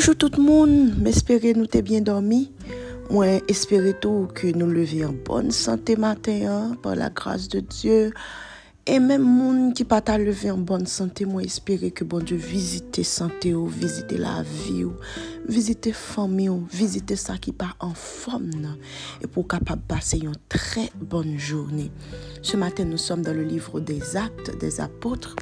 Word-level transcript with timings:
Bonjour 0.00 0.16
tout 0.16 0.30
le 0.38 0.42
monde, 0.42 0.94
j'espère 1.04 1.40
nous 1.54 1.66
t'es 1.66 1.82
bien 1.82 2.00
dormi. 2.00 2.50
Moi, 3.10 3.40
tout 4.00 4.28
que 4.34 4.46
nous 4.46 4.64
levions 4.64 5.10
en 5.10 5.12
bonne 5.12 5.50
santé 5.50 5.94
matin, 5.94 6.40
hein, 6.48 6.76
par 6.82 6.96
la 6.96 7.10
grâce 7.10 7.48
de 7.48 7.60
Dieu. 7.60 8.14
Et 8.86 8.98
même 8.98 9.22
moun 9.22 9.74
qui 9.74 9.84
pas 9.84 10.00
ta 10.00 10.16
levé 10.16 10.50
en 10.50 10.56
bonne 10.56 10.86
santé, 10.86 11.26
moi 11.26 11.42
que 11.42 12.04
bon 12.04 12.20
Dieu 12.20 12.38
visite 12.38 13.02
santé 13.02 13.54
ou 13.54 13.66
visite 13.66 14.12
la 14.12 14.42
vie 14.42 14.84
ou 14.84 14.94
visite 15.46 15.92
famille 15.92 16.48
ou 16.48 16.66
visite 16.72 17.14
ça 17.14 17.36
qui 17.36 17.52
pas 17.52 17.76
en 17.78 17.92
forme 17.92 18.78
et 19.20 19.26
pour 19.26 19.46
capable 19.46 19.82
passer 19.82 20.20
une 20.20 20.32
très 20.48 20.88
bonne 20.98 21.38
journée. 21.38 21.90
Ce 22.40 22.56
matin, 22.56 22.86
nous 22.86 22.96
sommes 22.96 23.20
dans 23.20 23.34
le 23.34 23.44
livre 23.44 23.80
des 23.80 24.16
Actes 24.16 24.58
des 24.58 24.80
Apôtres. 24.80 25.36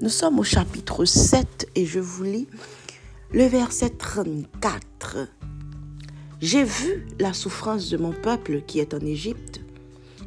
Nous 0.00 0.08
sommes 0.08 0.40
au 0.40 0.42
chapitre 0.42 1.04
7 1.04 1.68
et 1.76 1.86
je 1.86 2.00
vous 2.00 2.24
lis 2.24 2.48
le 3.32 3.44
verset 3.44 3.90
34. 3.90 5.28
J'ai 6.40 6.64
vu 6.64 7.06
la 7.18 7.32
souffrance 7.32 7.88
de 7.88 7.96
mon 7.96 8.12
peuple 8.12 8.62
qui 8.66 8.78
est 8.78 8.92
en 8.92 9.00
Égypte. 9.00 9.62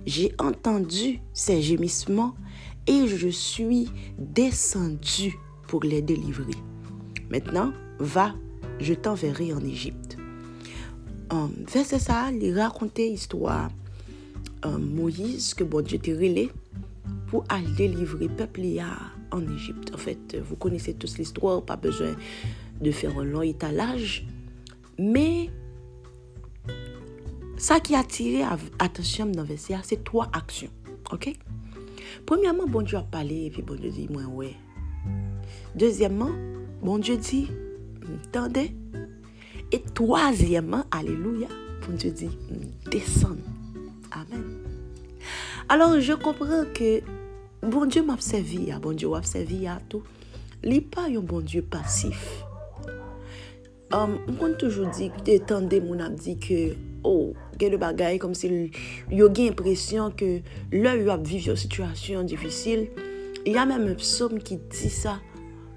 J'ai 0.08 0.34
entendu 0.40 1.20
ses 1.34 1.62
gémissements 1.62 2.34
et 2.88 3.08
je 3.08 3.28
suis 3.28 3.90
descendu 4.18 5.36
pour 5.68 5.84
les 5.84 6.02
délivrer. 6.02 6.56
Maintenant, 7.30 7.74
va, 8.00 8.34
je 8.80 8.94
t'enverrai 8.94 9.54
en 9.54 9.64
Égypte. 9.64 10.18
Verset 11.74 12.00
ça, 12.00 12.32
il 12.32 12.58
racontait 12.58 13.10
l'histoire 13.10 13.70
um, 14.64 14.80
Moïse 14.80 15.54
que 15.54 15.64
bon 15.64 15.84
Dieu 15.84 16.00
t'a 16.00 16.12
relé 16.12 16.50
pour 17.28 17.44
aller 17.50 17.68
délivrer 17.76 18.28
le 18.28 18.36
peuple 18.36 18.62
en 19.32 19.42
Égypte. 19.54 19.92
En 19.94 19.98
fait, 19.98 20.38
vous 20.48 20.56
connaissez 20.56 20.94
tous 20.94 21.18
l'histoire, 21.18 21.62
pas 21.64 21.76
besoin 21.76 22.16
de 22.82 22.92
faire 22.92 23.18
un 23.18 23.24
long 23.24 23.42
étalage. 23.42 24.26
Mais 24.98 25.50
ça 27.58 27.80
qui 27.80 27.96
a 27.96 28.00
attiré 28.00 28.44
attention 28.80 29.26
dans 29.26 29.44
le 29.44 29.56
c'est 29.58 30.04
trois 30.04 30.30
actions. 30.34 30.70
OK? 31.12 31.34
Premièrement, 32.26 32.68
bon 32.68 32.82
Dieu 32.82 32.98
a 32.98 33.02
parlé 33.04 33.46
et 33.46 33.50
puis 33.50 33.62
bon 33.62 33.76
Dieu 33.76 33.90
dit, 33.90 34.08
moi, 34.10 34.24
ouais. 34.24 34.56
Deuxièmement, 35.76 36.32
bon 36.82 36.98
Dieu 36.98 37.18
dit, 37.18 37.50
attendez. 38.26 38.76
Et 39.72 39.82
troisièmement, 39.94 40.84
alléluia, 40.92 41.48
bon 41.88 41.96
Dieu 41.96 42.12
dit, 42.12 42.30
descend. 42.90 43.38
Amen. 44.12 44.44
Alors, 45.68 46.00
je 46.00 46.14
comprends 46.14 46.64
que 46.74 47.02
bon 47.62 47.86
Dieu 47.86 48.04
m'a 48.04 48.18
servi, 48.20 48.72
bon 48.82 48.94
Dieu 48.94 49.10
m'a 49.10 49.24
servi 49.24 49.68
à 49.68 49.80
tout. 49.90 50.04
N'est 50.64 50.82
pas 50.82 51.08
un 51.08 51.20
bon 51.20 51.42
Dieu 51.42 51.62
passif. 51.62 52.44
Um, 53.94 54.16
m 54.26 54.38
kon 54.40 54.56
toujou 54.58 54.90
di, 54.98 55.12
te 55.28 55.36
tende 55.46 55.78
moun 55.84 56.02
ap 56.02 56.16
di 56.18 56.34
ke, 56.42 56.74
oh, 57.06 57.36
gen 57.62 57.76
de 57.76 57.78
bagay, 57.78 58.18
kom 58.22 58.34
si 58.34 58.50
yo 59.14 59.28
gen 59.30 59.52
impresyon 59.52 60.16
ke 60.18 60.30
lè 60.74 60.94
yo 61.04 61.12
ap 61.14 61.22
viv 61.28 61.52
yo 61.52 61.54
situasyon 61.60 62.26
difisil, 62.32 62.88
y 63.46 63.54
a 63.62 63.66
mèm 63.70 63.86
un 63.92 64.40
ki 64.42 64.58
di 64.74 64.90
sa, 64.90 65.20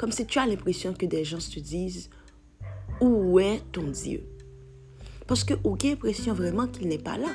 kom 0.00 0.14
si 0.14 0.24
tu 0.24 0.40
a 0.40 0.46
l'impresyon 0.48 0.96
ke 0.96 1.04
de 1.06 1.20
jans 1.20 1.50
te 1.52 1.60
diz, 1.60 2.08
ou 2.96 3.36
wè 3.36 3.58
ton 3.76 3.92
dieu? 3.92 4.24
Paske 5.28 5.58
ou 5.60 5.76
gen 5.76 5.98
impresyon 5.98 6.38
vreman 6.38 6.72
ki 6.72 6.86
l 6.86 6.94
nè 6.94 6.98
pa 7.04 7.18
la. 7.20 7.34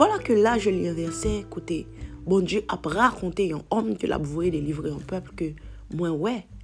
Vola 0.00 0.16
ke 0.24 0.32
la 0.32 0.56
je 0.56 0.72
li 0.72 0.88
verse, 0.96 1.42
kote, 1.52 1.82
bon 2.24 2.40
dieu 2.40 2.64
ap 2.72 2.88
rakonte 2.88 3.44
yon 3.52 3.68
om 3.68 3.92
ke 4.00 4.08
la 4.08 4.16
ap 4.16 4.24
vouye 4.24 4.48
de 4.54 4.64
livre 4.64 4.88
yon 4.88 5.04
pepl 5.04 5.36
ke 5.36 5.52
mwen 5.92 6.16
wè. 6.16 6.40
Ouais. 6.40 6.59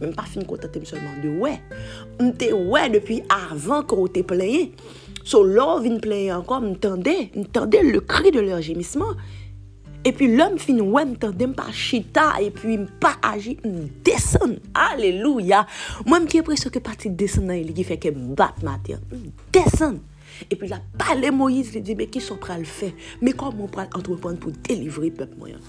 Mwen 0.00 0.12
pa 0.16 0.26
fin 0.28 0.44
kontente 0.48 0.80
m 0.82 0.86
solman 0.88 1.20
de 1.22 1.32
wè. 1.40 1.54
M 2.20 2.32
te 2.36 2.50
wè 2.52 2.86
depi 2.92 3.22
avan 3.32 3.86
kon 3.88 4.10
te 4.12 4.24
plenye. 4.26 4.68
So 5.26 5.42
lò 5.42 5.80
vin 5.82 5.98
plenye 6.02 6.34
ankon, 6.36 6.70
m 6.70 6.76
tende, 6.82 7.14
m 7.34 7.46
tende 7.54 7.80
le 7.86 8.02
kri 8.06 8.32
de 8.34 8.44
lèr 8.44 8.62
jemisman. 8.64 9.16
E 10.06 10.12
pi 10.14 10.28
lòm 10.30 10.58
fin 10.62 10.82
wè 10.84 11.02
m 11.08 11.16
tende 11.22 11.48
m 11.50 11.54
pa 11.56 11.70
chita, 11.74 12.28
e 12.42 12.52
pi 12.54 12.76
m 12.78 12.84
pa 13.02 13.16
aji, 13.32 13.56
m 13.64 13.88
desen. 14.06 14.58
Aleluya. 14.86 15.64
Mwen 16.06 16.26
m 16.26 16.28
ki 16.30 16.44
apre 16.44 16.58
se 16.60 16.70
ke 16.70 16.82
pati 16.84 17.10
desen 17.10 17.48
nan 17.50 17.62
ili 17.62 17.74
ki 17.76 17.88
feke 17.88 18.12
m 18.14 18.34
bat 18.38 18.60
mater. 18.66 19.00
M 19.10 19.32
desen. 19.56 19.98
E 20.46 20.54
pi 20.54 20.68
la 20.68 20.82
pale 21.00 21.32
Moïse 21.32 21.72
li 21.74 21.80
di, 21.82 21.96
me 21.98 22.06
ki 22.12 22.20
so 22.20 22.36
pral 22.40 22.66
fe, 22.68 22.92
me 23.24 23.32
kon 23.32 23.56
m 23.56 23.70
pral 23.72 23.88
entrepon 23.96 24.36
pou 24.38 24.52
delivri 24.68 25.10
pep 25.14 25.32
mwen. 25.40 25.62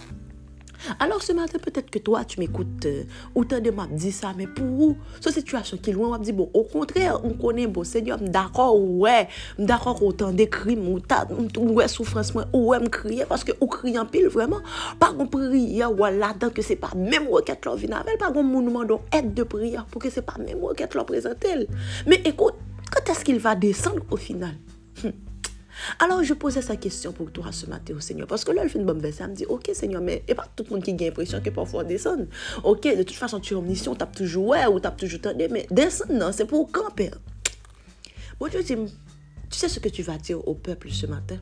Alors 1.00 1.22
ce 1.22 1.34
matin, 1.34 1.58
peut-être 1.60 1.90
que 1.90 2.00
toi, 2.00 2.24
tu 2.26 2.40
m'écoutes, 2.40 2.86
euh, 2.86 3.04
autant 3.36 3.60
de 3.60 3.72
m'a 3.72 3.88
dit 3.88 4.12
ça, 4.12 4.34
mais 4.38 4.48
pour 4.48 4.66
où? 4.66 4.98
Cette 5.22 5.34
situation 5.34 5.78
qui 5.78 5.90
est 5.90 5.94
loin, 5.94 6.10
m'a 6.10 6.20
dit, 6.20 6.32
bon, 6.32 6.50
au 6.54 6.64
contraire, 6.64 7.20
on 7.24 7.32
connaît, 7.32 7.68
bon, 7.68 7.84
Seigneur, 7.84 8.18
d'accord, 8.20 8.80
ouais, 8.80 9.28
d'accord, 9.58 10.02
autant 10.04 10.32
des 10.32 10.48
crimes, 10.50 10.88
ouais, 10.88 11.88
souffrance, 11.88 12.34
ouais, 12.34 12.80
me 12.80 12.90
crier, 12.90 13.26
parce 13.26 13.44
que 13.44 13.52
on 13.62 13.68
crie 13.68 13.98
en 13.98 14.06
pile, 14.06 14.28
vraiment, 14.28 14.60
par 15.00 15.16
contre, 15.16 15.32
prière, 15.32 15.92
voilà, 15.94 16.34
donc 16.34 16.54
que 16.54 16.62
c'est 16.62 16.76
pas 16.76 16.92
même 16.96 17.28
requête 17.28 17.66
leur 17.66 17.76
vie 17.76 17.88
avec, 17.92 18.18
par 18.18 18.34
contre, 18.34 18.50
nous 18.50 18.62
demandons 18.62 19.02
aide 19.12 19.34
de 19.34 19.44
prière 19.44 19.86
pour 19.86 20.02
que 20.02 20.10
c'est 20.10 20.22
pas 20.22 20.38
même 20.40 20.64
requête 20.64 20.94
leur 20.94 21.06
présenter. 21.06 21.68
Mais 22.06 22.22
écoute, 22.26 22.56
quand 22.92 23.12
est-ce 23.12 23.24
qu'il 23.24 23.40
va 23.40 23.56
descendre 23.56 24.02
au 24.10 24.18
final? 24.18 24.56
Alors, 26.00 26.24
je 26.24 26.34
posais 26.34 26.62
sa 26.62 26.76
question 26.76 27.12
pour 27.12 27.32
toi 27.32 27.52
ce 27.52 27.66
matin 27.66 27.94
au 27.96 28.00
Seigneur. 28.00 28.28
Parce 28.28 28.44
que 28.44 28.52
là, 28.52 28.62
elle 28.64 28.70
fait 28.70 28.80
une 28.80 28.86
bonne. 28.86 29.02
Elle 29.04 29.30
me 29.30 29.36
dit, 29.36 29.46
OK, 29.46 29.70
Seigneur, 29.74 30.02
mais 30.02 30.24
il 30.28 30.34
n'y 30.34 30.34
a 30.34 30.36
pas 30.36 30.48
tout 30.56 30.64
le 30.66 30.76
monde 30.76 30.84
qui 30.84 30.92
a 30.92 30.96
l'impression 30.96 31.42
que 31.42 31.50
parfois 31.50 31.84
descend. 31.84 32.28
OK, 32.64 32.84
de 32.84 33.04
toute 33.04 33.16
façon, 33.16 33.40
tu 33.40 33.54
es 33.54 33.58
omniscient, 33.58 33.96
tu 33.96 34.04
as 34.04 34.08
toujours 34.08 34.48
ouais 34.48 34.66
ou 34.68 34.80
tu 34.80 34.88
as 34.88 34.92
toujours 34.92 35.22
tendu. 35.22 35.46
Mais 35.52 35.68
descendre, 35.72 36.14
non, 36.14 36.32
c'est 36.32 36.46
pour 36.46 36.72
quand, 36.72 36.92
Père 36.92 37.20
Bon 38.40 38.48
Dieu 38.48 38.62
dit, 38.62 38.76
tu 39.50 39.58
sais 39.58 39.68
ce 39.68 39.80
que 39.80 39.90
tu 39.90 40.04
vas 40.04 40.18
dire 40.18 40.48
au 40.48 40.54
peuple 40.54 40.92
ce 40.92 41.08
matin? 41.08 41.38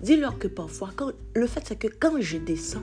Dis-leur 0.00 0.38
que 0.38 0.48
parfois, 0.48 0.90
quand, 0.96 1.12
le 1.34 1.46
fait 1.46 1.62
c'est 1.64 1.76
que 1.76 1.88
quand 1.88 2.20
je 2.20 2.38
descends, 2.38 2.82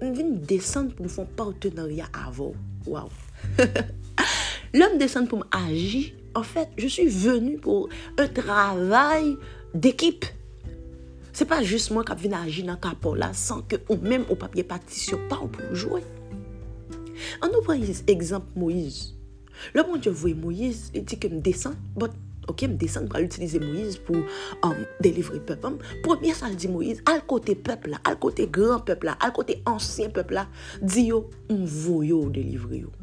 je 0.00 0.06
viens 0.08 0.28
descendre 0.28 0.94
pour 0.94 1.04
me 1.04 1.10
faire 1.10 1.26
partenariat 1.26 2.08
vous. 2.32 2.54
Waouh 2.86 3.08
L'homme 4.74 4.98
descend 4.98 5.28
pour 5.28 5.44
m'agir 5.52 6.12
en 6.34 6.42
fait, 6.42 6.68
je 6.76 6.86
suis 6.86 7.08
venu 7.08 7.58
pour 7.58 7.88
un 8.18 8.28
travail 8.28 9.36
d'équipe. 9.74 10.24
C'est 11.32 11.46
pas 11.46 11.62
juste 11.62 11.90
moi 11.90 12.04
qui 12.04 12.12
viens 12.28 12.42
agir 12.42 12.66
dans 12.66 13.12
le 13.12 13.18
là 13.18 13.32
sans 13.32 13.62
que 13.62 13.76
ou 13.88 13.96
même 13.96 14.24
au 14.28 14.34
papier 14.34 14.62
partition 14.62 15.18
pas 15.28 15.36
pour 15.36 15.74
jouer. 15.74 16.02
On 17.42 17.48
nous 17.48 17.62
prend 17.62 17.74
exemple 18.06 18.46
Moïse. 18.56 19.14
Le 19.74 19.82
bon 19.82 19.96
Dieu 19.96 20.10
voit 20.10 20.34
Moïse, 20.34 20.90
il 20.94 21.04
dit 21.04 21.18
que 21.18 21.28
me 21.28 21.40
descend, 21.40 21.74
but 21.96 22.10
ok, 22.48 22.62
me 22.62 22.74
descend 22.74 23.08
pour 23.08 23.20
utiliser 23.20 23.60
Moïse 23.60 23.96
pour 23.96 24.16
um, 24.62 24.74
délivrer 25.00 25.38
le 25.38 25.44
peuple. 25.44 25.76
Premier 26.02 26.34
ça 26.34 26.50
dit 26.50 26.68
Moïse, 26.68 27.02
à 27.06 27.20
côté 27.20 27.54
peuple 27.54 27.90
là, 27.90 27.98
à 28.04 28.14
côté 28.14 28.46
grand 28.46 28.80
peuple 28.80 29.06
là, 29.06 29.16
à 29.20 29.30
côté 29.30 29.62
ancien 29.66 30.10
peuple 30.10 30.34
là, 30.34 30.48
dit 30.82 31.04
yo, 31.04 31.30
on 31.48 31.64
voyo 31.64 32.28
délivrer 32.28 32.78
Et 32.78 33.01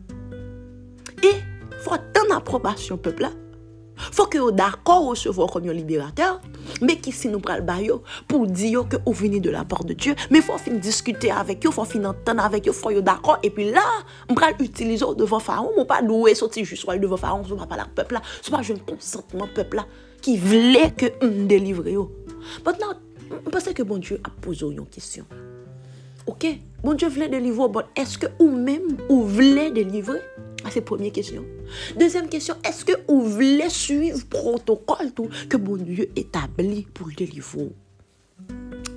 tant 2.30 2.38
approbation 2.38 2.98
peuple 2.98 3.24
là. 3.24 3.32
Faut 4.00 4.26
que 4.28 4.38
vous 4.38 4.52
d'accord 4.52 5.08
recevoir 5.08 5.50
comme 5.50 5.68
un 5.68 5.74
libérateur, 5.74 6.40
mais 6.82 6.98
qui 6.98 7.12
si 7.12 7.28
nous 7.28 7.42
pral 7.42 7.62
bayo 7.66 8.02
pour 8.30 8.48
dire 8.48 8.88
que 8.88 8.96
vous 9.06 9.12
venez 9.12 9.42
de 9.42 9.50
la 9.50 9.66
part 9.66 9.84
de 9.84 9.94
Dieu, 9.94 10.16
mais 10.32 10.42
faut 10.42 10.58
fin 10.58 10.72
discuter 10.72 11.32
avec 11.32 11.66
eux, 11.66 11.72
faut 11.72 11.84
fin 11.84 12.04
entendre 12.06 12.44
avec 12.44 12.68
eux, 12.68 12.72
faut 12.72 12.92
d'accord. 13.02 13.40
Et 13.44 13.50
puis 13.50 13.70
là, 13.72 13.84
on 14.30 14.36
pral 14.36 14.56
utiliser 14.60 15.06
devant 15.18 15.40
Pharaon, 15.40 15.72
on 15.76 15.86
pas 15.86 16.02
doué 16.02 16.34
sortir 16.34 16.64
juste 16.64 16.90
devant 16.90 17.18
Pharaon, 17.18 17.44
ce 17.44 17.54
pas 17.54 17.76
la 17.76 17.86
peuple 17.86 18.16
là, 18.16 18.22
ce 18.42 18.50
pas 18.50 18.60
un 18.60 18.78
consentement 18.88 19.50
peuple 19.54 19.78
là 19.78 19.86
qui 20.22 20.38
voulait 20.38 20.92
que 20.92 21.06
on 21.22 21.46
délivre 21.46 21.84
Maintenant, 22.66 22.94
je 23.30 23.50
pense 23.50 23.64
que 23.64 23.84
bon 23.84 23.98
Dieu 23.98 24.20
a 24.24 24.30
posé 24.42 24.66
une 24.66 24.86
question. 24.86 25.26
OK, 26.26 26.46
bon 26.84 26.94
Dieu 26.94 27.10
voulait 27.10 27.30
délivrer, 27.30 27.68
mais 27.74 28.02
est-ce 28.02 28.18
que 28.18 28.28
vous 28.40 28.56
même 28.56 28.98
vous 29.10 29.28
voulez 29.28 29.72
c'est 30.72 30.82
première 30.82 31.12
question. 31.12 31.46
Deuxième 31.98 32.30
question, 32.30 32.56
est-ce 32.64 32.86
que 32.86 32.94
vous 33.08 33.24
voulez 33.24 33.70
suivre 33.70 34.18
le 34.18 34.26
protocole 34.26 35.12
tout, 35.14 35.30
que 35.50 35.58
mon 35.58 35.78
Dieu 35.78 36.10
établit 36.16 36.88
pour 36.94 37.08
le 37.08 37.14
délivrer? 37.14 37.70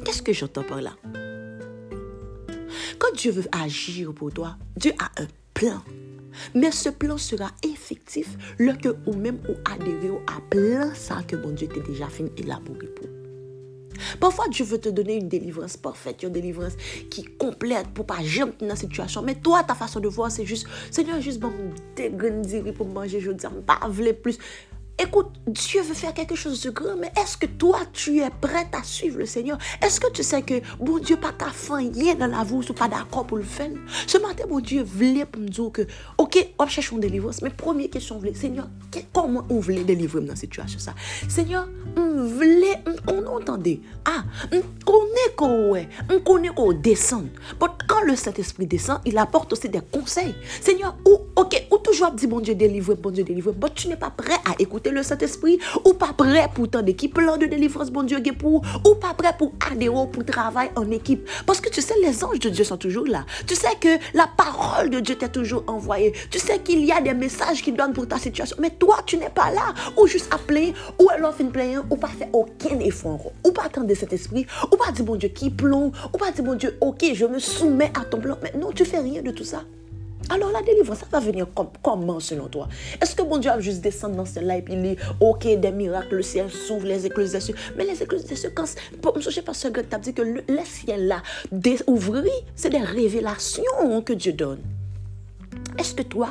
Qu'est-ce 0.05 0.23
que 0.23 0.33
j'entends 0.33 0.65
par 0.65 0.83
là? 0.83 0.97
Quand 2.99 3.15
Dieu 3.17 3.33
veut 3.33 3.49
agir 3.53 4.13
pour 4.13 4.33
toi, 4.33 4.57
Dieu 4.77 4.93
a 4.99 5.23
un 5.23 5.27
plan. 5.55 5.83
Mais 6.55 6.71
ce 6.71 6.89
plan 6.89 7.19
sera 7.19 7.51
effectif 7.63 8.37
lorsque 8.59 8.87
vous 8.87 9.13
même 9.13 9.39
vous 9.47 9.57
adhérez 9.71 10.17
à 10.27 10.41
plan 10.49 10.93
ça 10.95 11.23
que 11.27 11.37
mon 11.37 11.51
Dieu 11.51 11.69
t'a 11.69 11.81
déjà 11.81 12.09
fait 12.09 12.33
élaborer 12.39 12.87
pour. 12.87 13.22
Parfois, 14.21 14.47
Dieu 14.49 14.65
veut 14.65 14.81
te 14.81 14.89
donner 14.89 15.17
une 15.17 15.29
délivrance 15.29 15.77
parfaite, 15.77 16.23
une 16.23 16.31
délivrance 16.31 16.73
qui 17.11 17.25
complète 17.25 17.89
pour 17.95 18.07
pas 18.07 18.23
jamais 18.23 18.53
dans 18.61 18.67
la 18.67 18.77
situation. 18.77 19.23
Mais 19.23 19.35
toi, 19.35 19.63
ta 19.63 19.75
façon 19.75 20.01
de 20.01 20.09
voir, 20.09 20.31
c'est 20.31 20.47
juste, 20.47 20.67
Seigneur, 20.91 21.21
juste 21.21 21.41
bon, 21.41 21.53
dégrandir 21.97 22.65
pour 22.75 22.89
manger, 22.89 23.21
je 23.21 23.33
dis, 23.33 23.47
pas 23.67 23.81
plus. 24.23 24.39
Écoute, 24.99 25.29
Dieu 25.47 25.83
veut 25.83 25.95
faire 25.95 26.15
quelque 26.15 26.35
chose 26.35 26.63
de 26.63 26.71
grand, 26.71 26.97
mais 26.97 27.11
est-ce 27.21 27.37
que 27.37 27.47
toi, 27.47 27.81
tu 27.93 28.21
es 28.21 28.31
prête 28.41 28.69
à 28.73 28.83
suivre 28.83 29.19
le 29.19 29.27
Seigneur? 29.27 29.59
Est-ce 29.83 29.99
que 30.01 30.11
tu 30.13 30.23
sais 30.23 30.43
que, 30.43 30.61
bon 30.79 30.99
Dieu, 30.99 31.17
pas 31.17 31.33
ta 31.33 31.47
fin, 31.47 31.91
rien 31.91 32.15
dans 32.15 32.27
la 32.27 32.45
vous, 32.45 32.61
ou 32.61 32.73
pas 32.73 32.89
d'accord 32.89 33.27
pour 33.27 33.39
le 33.39 33.43
faire? 33.43 33.71
Ce 34.07 34.19
matin, 34.19 34.45
mon 34.49 34.61
Dieu 34.61 34.83
voulait 34.83 35.25
pour 35.25 35.43
me 35.43 35.49
dire 35.49 35.73
que, 35.73 35.83
ok, 36.19 36.47
on 36.59 36.67
cherche 36.67 36.93
une 36.93 37.01
délivrance, 37.01 37.43
mais 37.43 37.51
première 37.51 37.91
question, 37.91 38.21
Seigneur, 38.35 38.69
comment 39.13 39.45
on 39.49 39.61
voulait 39.61 39.85
délivrer 39.85 40.21
dans 40.21 40.37
cette 40.37 40.41
situation? 40.41 40.79
Ça? 40.79 40.95
Seigneur, 41.29 41.69
on 41.97 42.25
voulait, 42.25 42.83
on 43.09 43.27
entendait, 43.27 43.81
ah, 44.05 44.25
on 44.53 44.61
connaît 44.85 45.35
qu'on 45.37 45.75
on 46.11 46.21
connaît 46.21 46.55
qu'on 46.55 46.73
descend. 46.73 47.29
Quand 47.59 48.03
le 48.07 48.15
Saint-Esprit 48.15 48.67
descend, 48.67 49.01
il 49.05 49.19
apporte 49.19 49.53
aussi 49.53 49.69
des 49.69 49.81
conseils. 49.81 50.35
Seigneur, 50.61 50.97
ou, 51.07 51.19
ok, 51.37 51.67
ou 51.71 51.79
toujours 51.79 52.13
dit, 52.13 52.27
bon 52.27 52.41
Dieu, 52.41 52.55
délivre, 52.55 52.95
bon 52.95 53.11
Dieu, 53.11 53.25
délivre, 53.25 53.55
mais 53.61 53.71
tu 53.75 53.89
n'es 53.89 53.97
pas 53.97 54.11
prêt 54.11 54.39
à 54.45 54.55
écouter 54.59 54.91
le 54.91 55.03
Saint-Esprit, 55.03 55.59
ou 55.85 55.95
pas 55.95 56.13
prêt 56.13 56.49
pour 56.55 56.69
t'en 56.69 56.83
qui 56.83 57.09
plan 57.09 57.37
de 57.37 57.47
délivrance, 57.47 57.91
bon 57.91 58.03
Dieu, 58.03 58.19
pour, 58.39 58.63
ou 58.87 58.95
pas 58.95 59.15
prêt 59.15 59.35
pour 59.37 59.53
adhérer, 59.71 60.07
pour 60.13 60.25
travailler 60.25 60.71
en 60.77 60.91
équipe. 60.91 61.29
Parce 61.47 61.61
que 61.61 61.71
tu 61.71 61.81
sais, 61.81 61.95
les 62.03 62.25
anges 62.25 62.41
de 62.41 62.49
Dieu 62.49 62.65
sont 62.65 62.77
toujours 62.77 63.07
là. 63.07 63.25
Tu 63.47 63.55
sais 63.55 63.75
que 63.81 63.89
la 64.15 64.29
parole 64.37 64.91
de 64.91 65.01
Dieu 65.01 65.17
t'est 65.17 65.29
toujours 65.29 65.65
envoyée. 65.67 66.13
Tu 66.31 66.39
sais 66.39 66.59
qu'il 66.59 66.85
y 66.85 66.93
a 66.93 67.01
des 67.01 67.15
messages 67.15 67.63
qui 67.63 67.73
donnent 67.73 67.93
pour 67.93 68.09
ta 68.09 68.19
situation. 68.19 68.57
Mais 68.61 68.71
toi, 68.71 68.99
tu 69.07 69.17
n'es 69.17 69.31
pas 69.31 69.51
là. 69.51 69.75
Ou 69.97 70.07
juste 70.07 70.33
appeler, 70.33 70.75
ou 71.01 71.09
alors 71.11 71.35
fin 71.35 71.47
plaindre, 71.47 71.85
ou 71.91 71.97
pas 71.97 72.09
faire 72.09 72.29
aucun 72.33 72.79
effort. 72.81 73.33
Ou 73.45 73.53
pas 73.53 73.65
attendre 73.65 73.93
cet 73.95 74.13
esprit, 74.13 74.47
ou 74.71 74.77
pas 74.77 74.93
dire, 74.93 75.05
bon 75.05 75.17
Dieu, 75.17 75.29
qui 75.29 75.51
plombe, 75.51 75.95
ou 76.13 76.19
pas 76.19 76.31
dire, 76.31 76.45
bon 76.45 76.55
Dieu, 76.55 76.77
ok, 76.81 77.05
je 77.15 77.27
me 77.27 77.39
soumets 77.39 77.93
à 77.99 78.05
ton 78.05 78.19
plan. 78.19 78.37
Mais 78.43 78.53
non, 78.59 78.73
tu 78.73 78.85
fais 78.85 78.99
rien 78.99 79.23
de 79.23 79.31
tout 79.31 79.45
ça. 79.45 79.65
Alors 80.33 80.51
la 80.51 80.63
délivrance, 80.63 81.01
ça 81.01 81.07
va 81.11 81.21
venir 81.21 81.47
comment 81.83 82.19
selon 82.19 82.49
toi? 82.49 82.67
Est-ce 83.03 83.15
que 83.15 83.23
bon 83.23 83.37
Dieu 83.37 83.51
va 83.51 83.61
juste 83.61 83.83
descendre 83.83 84.17
dans 84.17 84.25
ce 84.25 84.41
là 84.41 84.57
et 84.57 84.63
puis 84.63 84.73
il 84.73 84.83
dit, 84.83 84.97
ok, 85.21 85.47
des 85.61 85.73
miracles, 85.73 86.17
le 86.17 86.23
ciel 86.23 86.51
s'ouvre, 86.51 86.87
les 86.87 87.05
écluses 87.05 87.33
des 87.33 87.41
cieux. 87.41 87.55
Mais 87.77 87.85
les 87.85 88.03
écluses 88.03 88.25
des 88.25 88.37
cieux, 88.37 88.51
quand, 88.55 88.65
je 89.17 89.29
sais 89.29 89.43
pas, 89.43 89.53
ce 89.53 89.69
que 89.69 89.83
tu 89.83 89.95
as 89.95 89.99
dit 89.99 90.15
que 90.15 90.23
le, 90.23 90.43
ciel 90.65 91.07
là, 91.07 91.23
ouvrir, 91.87 92.33
c'est 92.55 92.71
des 92.71 92.79
révélations 92.79 94.01
que 94.03 94.15
Dieu 94.15 94.33
donne. 94.33 94.61
Est-ce 95.77 95.95
que 95.95 96.03
toi, 96.03 96.31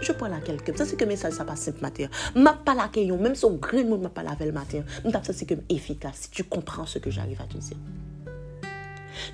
je 0.00 0.10
parle 0.10 0.32
à 0.32 0.40
quelqu'un, 0.40 0.74
ça 0.74 0.84
c'est 0.84 0.96
que 0.96 1.04
message 1.04 1.34
ça 1.34 1.44
passe 1.44 1.60
simple 1.60 1.82
matin. 1.82 2.06
Ma 2.34 2.54
pas 2.54 2.74
la 2.74 2.90
même 3.16 3.36
son 3.36 3.52
grand 3.52 3.84
monde 3.84 4.02
m'a 4.02 4.08
pas 4.08 4.22
le 4.22 4.50
matin. 4.52 4.82
Ça 5.22 5.32
c'est 5.32 5.46
que 5.46 5.54
efficace 5.68 6.16
si 6.22 6.30
tu 6.30 6.42
comprends 6.42 6.84
ce 6.84 6.98
que 6.98 7.10
j'arrive 7.10 7.40
à 7.40 7.44
te 7.44 7.58
dire. 7.58 7.76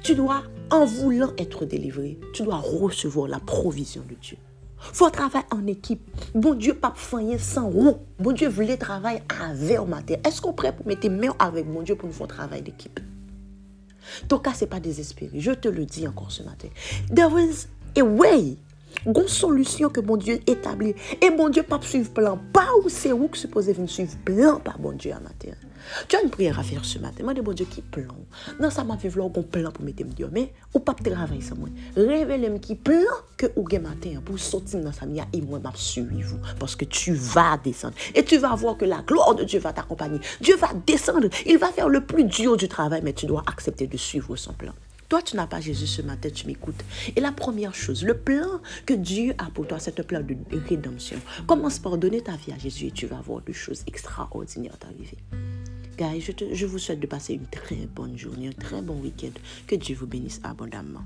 Tu 0.02 0.14
dois, 0.14 0.42
en 0.70 0.84
voulant 0.84 1.32
être 1.38 1.64
délivré, 1.64 2.18
tu 2.32 2.42
dois 2.42 2.56
recevoir 2.56 3.28
la 3.28 3.40
provision 3.40 4.02
de 4.08 4.14
Dieu. 4.14 4.36
faut 4.78 5.10
travailler 5.10 5.46
en 5.50 5.66
équipe. 5.66 6.02
Bon 6.34 6.54
Dieu, 6.54 6.74
pas 6.74 6.92
faillir 6.96 7.40
sans 7.40 7.68
roue. 7.68 7.98
Bon 8.18 8.32
Dieu 8.32 8.48
voulait 8.48 8.76
travailler 8.76 9.22
avec 9.40 9.78
au 9.78 9.86
matin. 9.86 10.14
Est-ce 10.24 10.40
qu'on 10.40 10.52
prêt 10.52 10.74
pour 10.74 10.86
mettre 10.86 11.08
main 11.08 11.34
avec 11.38 11.66
mon 11.66 11.82
Dieu 11.82 11.96
pour 11.96 12.08
nous 12.08 12.14
faire 12.14 12.28
travail 12.28 12.62
d'équipe? 12.62 13.00
Ton 14.28 14.38
cas, 14.38 14.54
ce 14.54 14.64
n'est 14.64 14.68
pas 14.70 14.80
désespéré. 14.80 15.38
Je 15.40 15.52
te 15.52 15.68
le 15.68 15.84
dis 15.84 16.08
encore 16.08 16.32
ce 16.32 16.42
matin. 16.42 16.68
There 17.14 17.38
is 17.38 17.66
a 17.96 18.02
way 18.02 18.56
une 19.06 19.28
solution 19.28 19.88
que 19.88 20.00
mon 20.00 20.16
Dieu 20.16 20.40
établit. 20.46 20.94
Et 21.20 21.30
mon 21.30 21.48
Dieu 21.48 21.62
pas 21.62 21.80
suivre 21.82 22.10
plan. 22.10 22.38
Pas 22.52 22.68
où 22.82 22.88
c'est 22.88 23.12
où 23.12 23.28
que 23.28 23.38
supposé 23.38 23.72
venir 23.72 23.90
suivre 23.90 24.16
plan 24.24 24.60
par 24.60 24.80
mon 24.80 24.92
Dieu 24.92 25.12
à 25.12 25.20
matin. 25.20 25.50
Tu 26.08 26.16
as 26.16 26.22
une 26.22 26.30
prière 26.30 26.58
à 26.58 26.62
faire 26.62 26.84
ce 26.84 26.98
matin. 26.98 27.24
Moi, 27.24 27.34
bon 27.34 27.52
Dieu 27.52 27.66
qui 27.68 27.80
plan? 27.80 28.14
Non, 28.60 28.70
ça 28.70 28.84
m'a 28.84 28.96
fait 28.96 29.08
vouloir 29.08 29.30
un 29.34 29.42
plan 29.42 29.70
pour 29.70 29.84
mettre 29.84 30.04
Dieu. 30.04 30.28
Mais 30.32 30.52
ou 30.74 30.80
pas 30.80 30.94
travailler 30.94 31.40
sans 31.40 31.56
moi. 31.56 31.68
Révèle-moi 31.96 32.58
qui 32.58 32.74
plan 32.74 33.00
que 33.36 33.46
ou 33.56 33.64
matin 33.80 34.20
pour 34.24 34.38
sortir 34.38 34.80
dans 34.80 34.92
sa 34.92 35.06
mia 35.06 35.24
et 35.32 35.40
moi 35.40 35.58
m'a 35.58 35.72
suivre 35.74 36.36
parce 36.58 36.76
que 36.76 36.84
tu 36.84 37.12
vas 37.12 37.56
descendre 37.62 37.94
et 38.14 38.24
tu 38.24 38.36
vas 38.38 38.54
voir 38.54 38.76
que 38.76 38.84
la 38.84 39.02
gloire 39.02 39.34
de 39.34 39.44
Dieu 39.44 39.60
va 39.60 39.72
t'accompagner. 39.72 40.20
Dieu 40.40 40.56
va 40.56 40.68
descendre, 40.86 41.28
il 41.46 41.58
va 41.58 41.68
faire 41.68 41.88
le 41.88 42.04
plus 42.04 42.24
dur 42.24 42.56
du 42.56 42.68
travail 42.68 43.00
mais 43.02 43.12
tu 43.12 43.26
dois 43.26 43.42
accepter 43.46 43.86
de 43.86 43.96
suivre 43.96 44.36
son 44.36 44.52
plan. 44.52 44.72
Toi, 45.10 45.22
tu 45.22 45.34
n'as 45.34 45.48
pas 45.48 45.60
Jésus 45.60 45.88
ce 45.88 46.02
matin, 46.02 46.30
tu 46.30 46.46
m'écoutes. 46.46 46.84
Et 47.16 47.20
la 47.20 47.32
première 47.32 47.74
chose, 47.74 48.04
le 48.04 48.16
plan 48.16 48.60
que 48.86 48.94
Dieu 48.94 49.34
a 49.38 49.50
pour 49.50 49.66
toi, 49.66 49.80
c'est 49.80 49.98
un 49.98 50.04
plan 50.04 50.20
de 50.20 50.36
rédemption. 50.68 51.18
Commence 51.48 51.80
par 51.80 51.98
donner 51.98 52.20
ta 52.20 52.36
vie 52.36 52.52
à 52.52 52.58
Jésus 52.58 52.86
et 52.86 52.90
tu 52.92 53.06
vas 53.06 53.20
voir 53.20 53.40
des 53.40 53.52
choses 53.52 53.82
extraordinaires 53.88 54.78
t'arriver. 54.78 55.18
Guys, 55.98 56.20
je, 56.20 56.54
je 56.54 56.64
vous 56.64 56.78
souhaite 56.78 57.00
de 57.00 57.08
passer 57.08 57.34
une 57.34 57.46
très 57.46 57.88
bonne 57.92 58.16
journée, 58.16 58.50
un 58.50 58.52
très 58.52 58.82
bon 58.82 59.00
week-end. 59.00 59.32
Que 59.66 59.74
Dieu 59.74 59.96
vous 59.96 60.06
bénisse 60.06 60.40
abondamment. 60.44 61.02